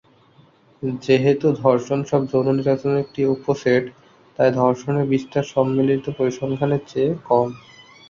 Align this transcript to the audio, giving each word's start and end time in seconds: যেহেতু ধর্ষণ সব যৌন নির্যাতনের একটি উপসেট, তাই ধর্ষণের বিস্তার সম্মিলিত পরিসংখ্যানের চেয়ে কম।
যেহেতু 1.03 1.47
ধর্ষণ 1.61 1.99
সব 2.09 2.21
যৌন 2.31 2.47
নির্যাতনের 2.49 3.01
একটি 3.03 3.21
উপসেট, 3.35 3.83
তাই 4.39 4.49
ধর্ষণের 4.59 5.05
বিস্তার 5.13 5.45
সম্মিলিত 5.53 6.05
পরিসংখ্যানের 6.17 6.81
চেয়ে 6.87 7.11
কম। 7.27 7.47